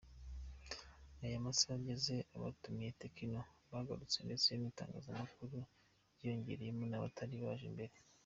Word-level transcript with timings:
Ayo 1.23 1.37
masaha 1.45 1.73
yageze 1.77 2.15
abatumiye 2.35 2.91
Tekno 3.01 3.41
bagarutse 3.71 4.17
ndetse 4.27 4.49
n’itangazamakuru 4.55 5.57
ryiyongereyemo 6.15 6.83
n’abatari 6.87 7.35
baje 7.45 7.67
mbere. 7.75 7.95